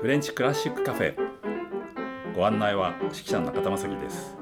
[0.00, 1.16] フレンチクラシックカフェ。
[2.36, 4.36] ご案内は指揮者の中田正樹です。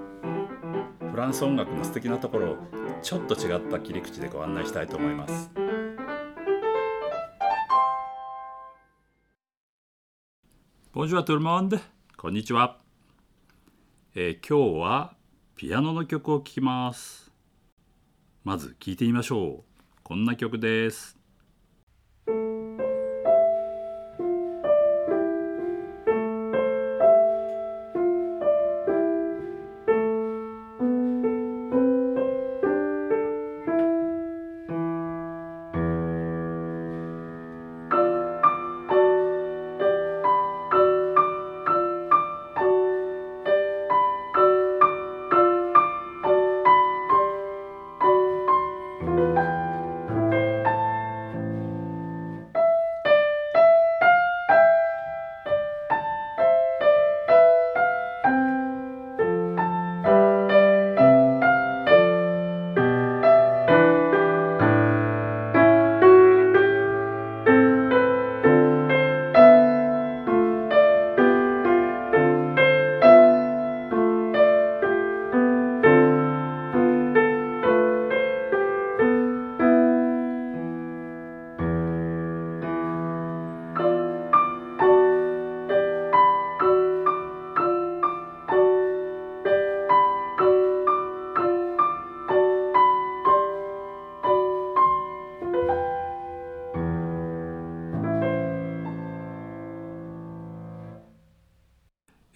[1.10, 2.56] フランス音楽の素敵なところを
[3.00, 5.50] ちょっと違った切り口でご案内したいと思います。
[10.92, 11.78] ボンジュアトゥルモンデ
[12.18, 12.76] こんにちは、
[14.14, 15.14] えー、今日は
[15.56, 17.32] ピアノの曲を聴きます。
[18.44, 19.82] まず聴いてみましょう。
[20.02, 21.15] こんな曲です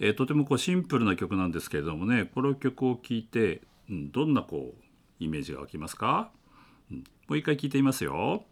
[0.03, 4.83] えー、とてもこうシンプルな曲なんですけれどもねこの曲を聴いて、うん、どんなこう
[5.23, 6.31] イメージが湧きますか、
[6.91, 8.43] うん、もう一回聴いてみますよ。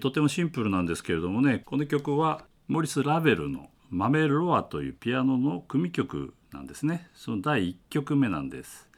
[0.00, 8.88] とてもシンプルなんですけれどもねこの曲はモリス・ラベルの「マメロア」というピアノの組曲なんですねその第1曲目なんです、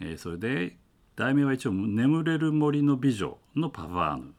[0.00, 0.78] えー、それで
[1.16, 4.34] 題名は一応「眠れる森の美女」のパワーヌ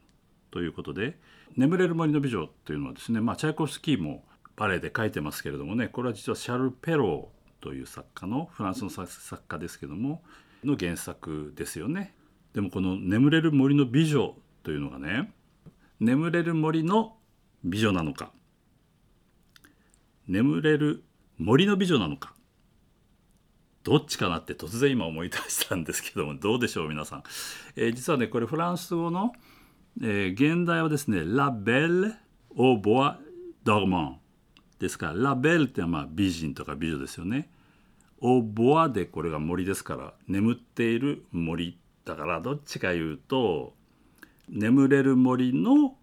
[0.50, 1.18] ということで
[1.56, 4.24] 「眠れる森の美女」というのはですね、まあ、チャイコフスキーも
[4.56, 9.08] バレエで書いてますけれどもねこれは実はシャル・ペローという作家のフランスの作
[9.48, 10.22] 家ですけども
[10.64, 12.14] の原作ですよね。
[12.54, 15.32] でもこの「眠れる森の美女」というのがね
[16.00, 17.16] 眠れる森の
[17.64, 18.32] 美女なのか。
[20.28, 21.04] 眠れる
[21.38, 22.34] 森の美女なのか。
[23.86, 27.22] どっちかなって突然今思い出したんですけどもどうでしょう皆さん、
[27.76, 29.32] えー、実はねこれフランス語の、
[30.02, 32.14] えー、現代はですね「ラベル・
[32.56, 33.20] オ・ボア・
[33.62, 34.20] ドルマン」
[34.80, 37.48] ですから「ラベル」ってまあ美人とか美女ですよね。
[38.18, 43.74] オ・ボアでこれが森ですから眠っている森だからどっちか言うと
[44.48, 45.96] 眠れる森の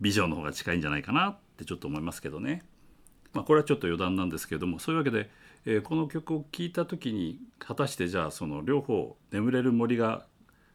[0.00, 2.62] 美女の方が近いんじゃないかなってちょっと思いますけどね。
[3.32, 5.30] まあ、これはちょっと余談なんですけれどもそういうわけで、
[5.64, 10.26] えー、この曲を聴いた時に果たしてじゃあその両方眠れる森が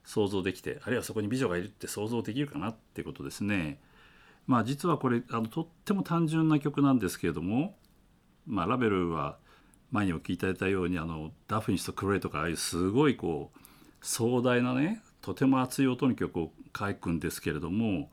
[0.03, 3.79] 想像できてあるいはそこに美女がいるって想像できるかなってことですね。
[4.47, 7.75] まあ実はこれあのとっても単純な曲なんですけれども、
[8.47, 9.37] まあ、ラベルは
[9.91, 13.59] 前にも聞いていただいたようにあのダフニスとクレイとかああいうすごいこう
[14.01, 18.09] 壮大なねとても熱い音の曲を書くんですけれども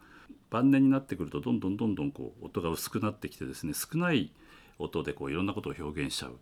[0.50, 4.32] 晩年になってくるとどんどんどんどんこう音が薄くなってきてですね少ない
[4.80, 6.40] 音でこういろんなことを表現しちゃう、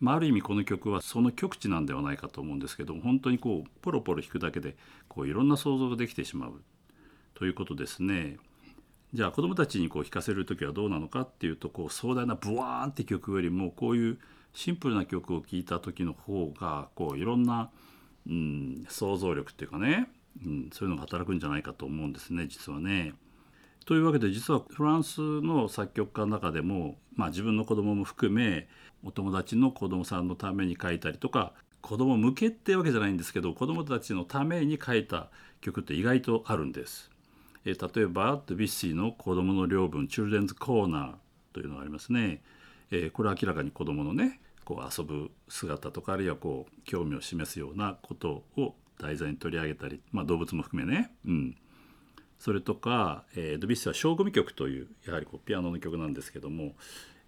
[0.00, 4.76] まあ、ある意味この曲はその極致なんではないかと思うんですけど本当にこうポロポロ弾くだけで
[5.08, 6.62] こういろんな想像ができてしまう
[7.34, 8.38] ということですね。
[9.12, 14.18] じゃあ子どもたちにこう弾かせる時はどうなのかっていうとこう壮大なブワーンって曲よりもこういう
[14.54, 17.70] シンプルな曲を聴いた時の方がこういろんな、
[18.28, 20.08] うん、想像力っていうかね、
[20.44, 23.14] うん、そういうのが働くんじゃないかと思うんですね実はね。
[23.84, 28.68] というわけで実はフランスの作曲家の中でも、まあ、自分の子供も含め
[29.04, 35.30] お友達の子供さんのために書いたりとか子供向けってわけじゃないんですけど子供たちのために書いた
[35.60, 37.10] 曲って意外とあるんです。
[37.64, 41.14] え例えばドビッシーの「子供の領分 Children's Corner」
[41.52, 42.42] というのがありますね。
[42.90, 51.56] えこれは明らかに子供のねこう遊ぶ姿とかあるいはこう興味を示すようなことを題材に取り上げたり、まあ、動物も含めね、うん、
[52.38, 56.74] それとか、えー、ドビッシーは小組曲というやはりこうピアノの曲なんですけども、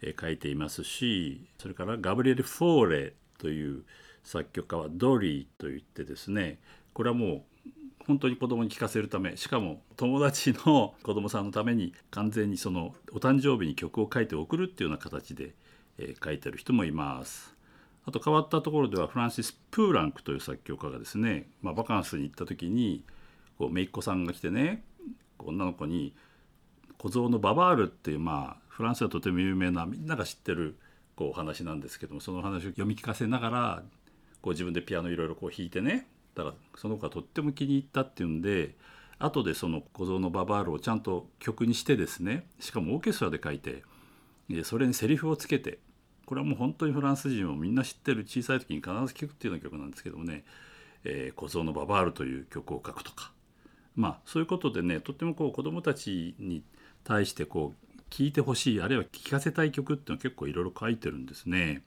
[0.02, 3.84] えー、書いていますしそれからガブリエル・フォーレという
[4.22, 6.60] 作曲家はドリーといってですね
[6.92, 7.42] これはもう
[8.06, 15.54] 本当に子供に聴かせるためしかも友達の子供さんのために完全にそのお誕生日に曲を書いて送るっていうような形で、
[15.98, 17.54] え、書いてる人もいます。
[18.06, 23.02] あと変わったところではフランシス・プーランクという作曲家がですね、まあ、バカンスに行った時に
[23.58, 24.84] こう姪っ子さんが来てね
[25.38, 26.14] 女の子に
[26.98, 30.76] 「小僧のババール」っていうまあフランスではとても有名なみんなが知ってる
[31.16, 33.82] こうお話なんですけどもその話を読み聞かせながら
[34.42, 38.74] こう自分でピアノいろいろこう弾いてねだからその子がとっても気に入ったっていうんで
[39.18, 43.82] 後でその「小僧のババール」をちゃんと曲にしてですねしかもオーケストラで書いて
[44.64, 45.78] それにセリフをつけて
[46.26, 50.44] これはもう本当にフランス人もみんな知ってる小さい時に必ず聴くっていうような曲なんですけどもね
[51.04, 53.32] 「えー、小僧のババール」という曲を書くとか
[53.94, 56.62] まあそういうことでねとってもこう子どもたちに
[57.04, 61.82] 対してこう聴いてほしいあるいは聴かせたい曲っていうのは結構いろいろ書いてるんですね。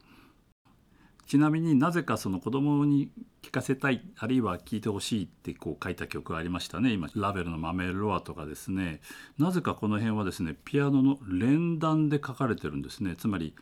[1.27, 6.93] ちなみになぜかその子供に聴かせたいあるいは聴いてほしいってこう書いた曲がありましたね。
[6.93, 9.01] 今ラベルの「マメロア」とかですね。
[9.37, 13.15] なぜかこの辺はですねピアノの連弾で書かれてるんですね。
[13.17, 13.53] つまり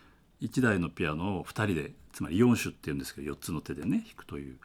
[0.41, 4.57] 1台のピアノを2人でつまり4種っていうんですけど4つの手でね弾くという、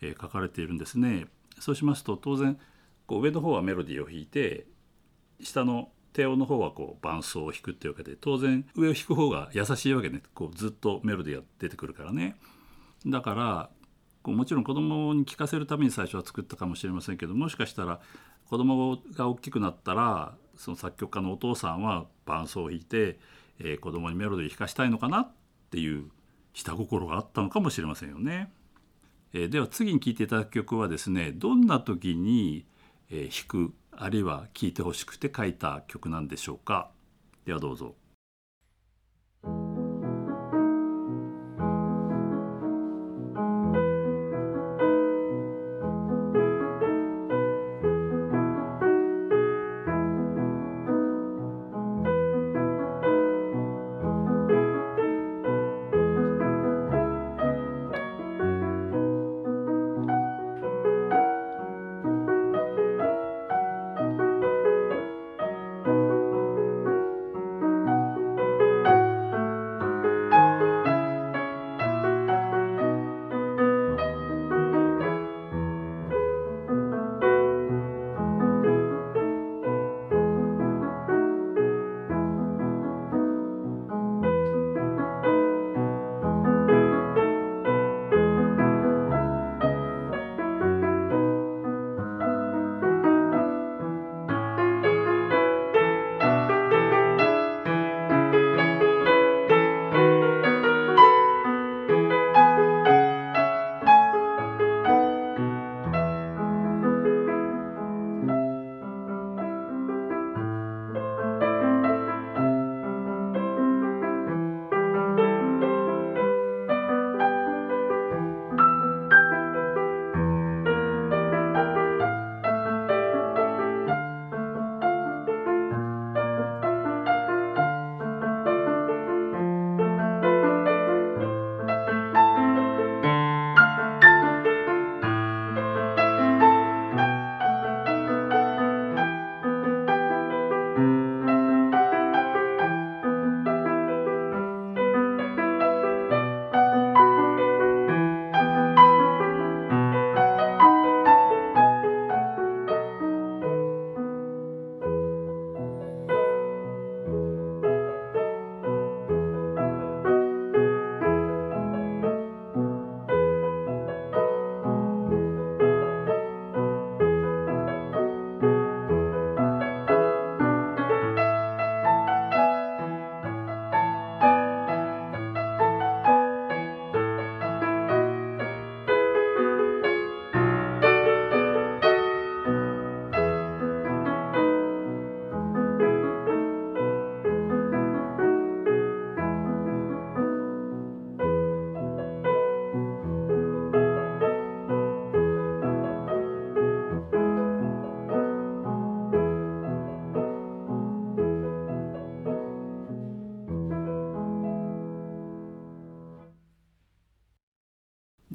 [0.00, 1.26] えー、書かれているんですね。
[1.60, 2.58] そうしますと当然
[3.06, 4.66] こう上の方はメロディーを弾いて
[5.40, 12.36] 下の低音の方はこう伴奏を弾くっていうわけで当然上を弾く方が優しいわけねこうずっとメロディーが出てくるからね
[13.06, 13.70] だから
[14.22, 18.00] こうもちろん子供に聴かせるために最初は作ったかもしれませんけどもしかしたら
[18.48, 23.18] 子供が大きくなったらその作曲家のお父さんは伴奏を弾いて、
[23.60, 25.30] えー、子供にメロディーを弾かしたいのかなっ
[25.70, 26.10] ていう
[26.52, 28.50] 下心があったのかもしれませんよね。
[29.32, 32.64] えー、では次に聴いていただく曲はですねどんな時に、
[33.10, 36.92] えー、弾くあるいは聴いてほしくて書いた曲なんでしょうか
[37.44, 37.96] ではどうぞ。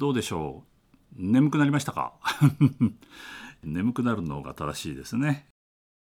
[0.04, 0.64] どうでしょ
[1.16, 1.16] う？
[1.16, 2.12] 眠くなりましたか？
[3.64, 5.48] 眠くなるのが正しいですね。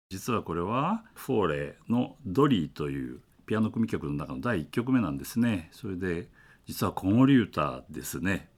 [0.10, 5.68] 実はこれはフォーレの「ドリー」というピアノ組曲の中の第1曲目なんですね。
[5.74, 6.30] それで
[6.66, 8.50] 実は子守歌ですね。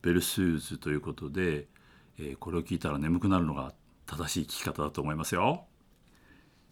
[0.00, 1.68] berceuse ということで、
[2.16, 3.74] えー、これを聞いたら眠くなるのが
[4.06, 5.66] 正しい聞き方だと思いますよ。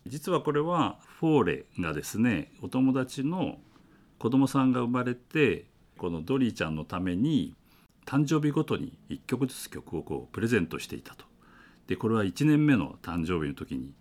[0.06, 3.60] 実はこれはフォーレがですねお友達の
[4.18, 5.66] 子供さんが生まれて
[5.98, 7.54] このドリーちゃんのために
[8.06, 11.24] 誕生日ごとに1曲ずつ曲をこうプレゼントしていたと。
[11.86, 13.92] でこれは1年目の誕生日の時に、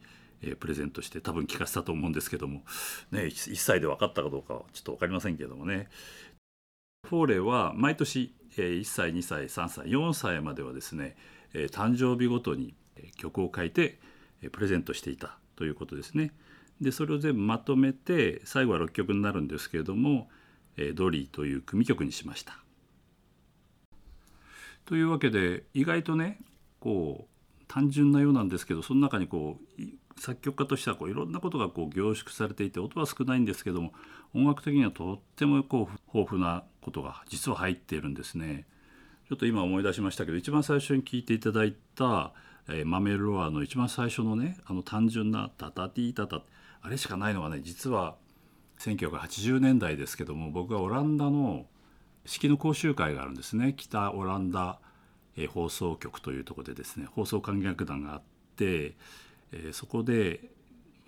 [0.42, 2.64] えー、プレゼントして多分聞かせたと思うんですけども、
[3.12, 5.90] ね、1歳で分かったかどうかはちょっと分かりませんけどもね
[7.10, 11.18] フォーレは毎年、えー、1歳2歳3歳4歳まではですね、
[11.54, 12.74] えー、誕生日ごとに
[13.18, 14.00] 曲を書いて、
[14.42, 16.32] えー、プレゼントしていたということですね。
[16.82, 20.30] でそれを全部まとめて最後は6曲になるんですけれども
[20.76, 22.63] 「えー、ドリー」という組曲にしました。
[24.86, 26.40] というわけで意外とね
[26.80, 33.94] こう単純なようなんですけどその中にこう作曲家としてはこういろんなことがこう凝縮されていて音は少ないんですけども
[34.36, 38.66] 音楽的にはとってもこう豊富なことが実は入っているんですね。
[39.30, 42.34] ちょっと今思い出しましたけど一番最初に聴いていただいた、
[42.68, 46.42] えー、マメルロアの一番最初のねあの単純な「タタティタタ」
[46.82, 48.16] あれしかないのがね実は
[48.80, 51.66] 1980年代ですけども僕はオランダの
[52.26, 53.74] 式の講習会があるんですね。
[53.76, 54.80] 北オランダ、
[55.36, 58.22] え放送局というところでですね放送管理楽団があっ
[58.56, 58.96] て、
[59.52, 60.52] えそこで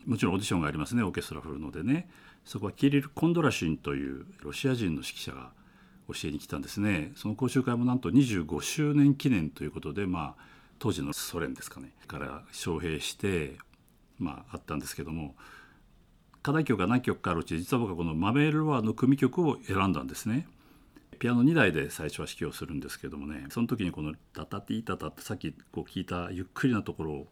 [0.06, 2.10] もちろんオーディションがありますねオーケストラ振るのでね。
[2.46, 5.52] そこはキリル・コンドラシンというロシア人の指揮者が
[6.08, 7.12] 教えに来たんですね。
[7.16, 10.44] その講習会もなんと25周年記念ということでまあ
[10.78, 11.92] 当時のソ連ですかね。
[12.08, 13.58] から招聘して
[14.20, 15.36] まああったんですけども
[16.44, 20.48] 課題曲が何曲かあるうち実は僕はこのマメールワーの組曲を選んだんですね。
[21.16, 27.28] ピアノ2台で最初は指揮をするんですけどもねその時にこの「タタティタタ」ってさっきこう聞いたゆっくりなところを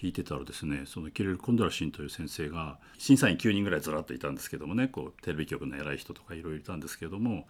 [0.00, 7.46] 弾いてたらですねそのキレル・コンドラシンという先生が審査員9人ぐらいずらっといたんですけどもねこうテレビ局の偉い人とかいろいろいたんですけども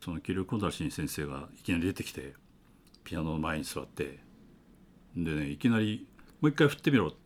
[0.00, 2.34] そのキレル・コンドラシン先生がいきなり出てきて
[3.04, 4.18] ピアノの前に座って
[5.16, 6.06] でねいきなり
[6.40, 7.16] 「もう一回振ってみろ」って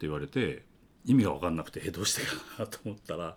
[0.00, 0.64] 言われて
[1.04, 3.36] 意味が分かんなくてえどうしてかなと思ったら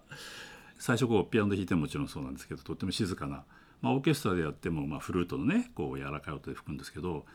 [0.78, 3.44] 最初こうピアノで弾いてももちろんそうなんですけどとっても静かな
[3.82, 7.26] まあ、オーケストラでやっても、まあ、フルートのねこう柔らかい音で吹くんですけど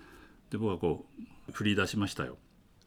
[0.50, 1.06] で僕はこ
[1.48, 2.38] う振り出しましたよ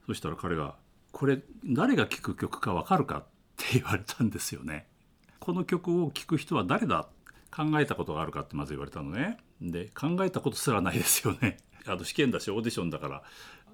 [0.07, 0.75] そしたら彼が
[1.11, 3.23] 「これ誰が聴く曲か分かるか?」っ
[3.57, 4.87] て言われたんですよね。
[5.39, 7.09] この曲を聴く人は誰だ
[7.51, 9.37] 考えたことがあるかってまず言われたのね。
[9.61, 11.57] で考えたことすらないですよね。
[11.85, 13.23] あと試験だしオーディションだから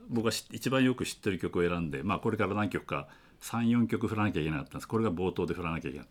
[0.09, 3.07] 僕は一番よく知ってる曲を選んで、まあ、これから何曲か
[3.41, 6.07] 34曲振らなきゃいけなかったんですこれが冒頭で振らなきゃいけない。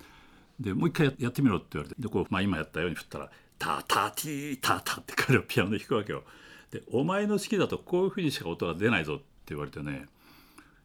[0.61, 6.25] でもう一回やってみろって言われてでこう、まあ、今やったように振ったらタタティータタって彼はピアノ弾くわけよ。
[6.71, 10.09] で「お前の指揮だとこういうふうにしか音が出ないぞ」って言われてね、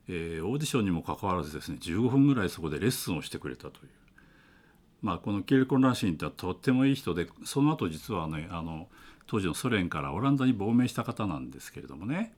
[0.08, 3.90] えー、オーディションにもかかわらずですね15分ぐらいそこでレッスンをしてくれたという。
[5.02, 8.90] まあ、このキルコン・ランシンってとってもいい人でその後実はねあの
[9.28, 12.34] 当時のソ連からオランダに亡命した方なんですけれどもね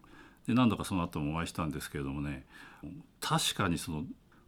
[0.45, 2.45] で何度かその後もお会いしたんですけれどもね
[3.19, 4.03] 確かにその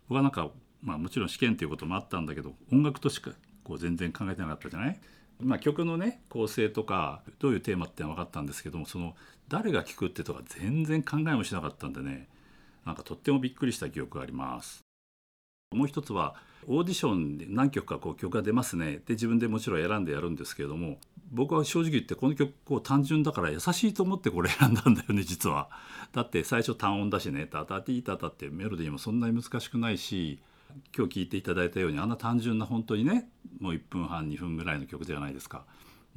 [0.07, 0.51] 僕はなんか、
[0.83, 3.31] まあ、もちろん試験っていうこともあったんだけど音楽としか
[3.63, 4.99] こう全然考えてなかったじゃない？
[5.43, 9.15] まあ、曲のね構成とかどういうテーマってのは分かったんですけどもその
[9.47, 12.27] 誰が聴くってとか全然考えもしなかったんでね
[12.85, 14.81] なんかとってもびっくりした記憶があります。
[15.73, 16.35] もう一つは
[16.67, 20.97] オーディションで何曲かこう曲が出ますねで自分でもちろん選んでやるんですけれども
[21.31, 25.69] 僕は正直言ってこの曲こう単純だから優しいと思ってこれ選んだんだよね実は。
[26.13, 30.39] だって最初単音だしね「タタティータタ」ってメロディーもそんなに難しくないし
[30.95, 35.65] 今日聴いていただいたようにあんな単純な本当にねもう1分半2分ぐらいの曲じゃないですか。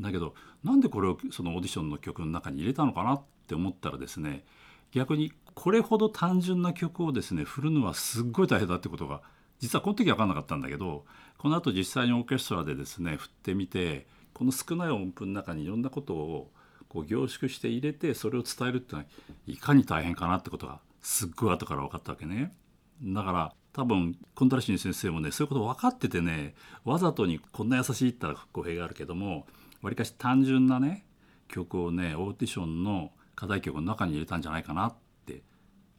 [0.00, 4.44] だけどなんでこれをそのオーディションの曲の中に入れたのかなって思ったらですね
[4.92, 9.22] 逆にこれほど単純な曲をですね振るのはすっごい大変だってことが
[9.58, 11.04] 実はこの時分かんなかったんだけど
[11.38, 16.50] このあと実際にオーケストラでですね振ってみてこの少ない音符の中にいろんなことを
[16.88, 19.04] こう凝縮して入れてそれを伝えるっていうのは
[19.46, 22.54] いかに大変かなってことがすっごい後から分かったわけね。
[23.02, 26.54] だから多分コントラシン先生もねそういうこと分かっててね
[26.86, 29.46] わざとにこんな優しいったら語弊があるけども
[29.82, 31.04] わりかし単純なね
[31.46, 34.94] 曲をねオーディションの課題曲の中に入れたんじゃないかなっ
[35.26, 35.42] て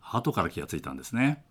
[0.02, 1.44] 後から気がついたんですね。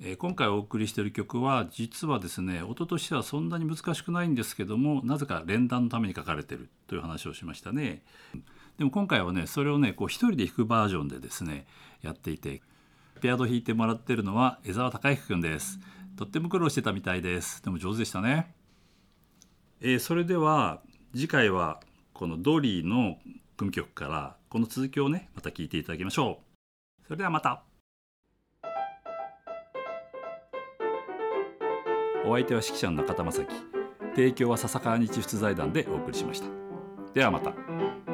[0.00, 8.02] えー、今回お送りしている曲は実はですね音としてはそんなに難しくないんですけどもなぜか連弾のために書かれてるという話をしましたね。
[8.76, 11.66] でも今回はねそれをねこう一人で弾くバージョンでですね
[12.02, 12.60] やっていて
[13.18, 15.78] ピアノ弾いてもらってるのは江沢孝之くんです。
[16.16, 17.62] とっても苦労してたみたいです。
[17.62, 18.54] でも上手でしたね、
[19.80, 20.80] えー、それでは
[21.12, 21.80] 次回は
[22.12, 23.18] このドリーの
[23.56, 27.06] 組曲からこの続きをねまた聞いていただきましょう。
[27.06, 27.62] それではまた。
[32.26, 33.48] お相手は指揮者の中田正樹。
[34.14, 36.48] 提供は笹川日出財団でお送りしました。
[37.14, 38.07] ではまた。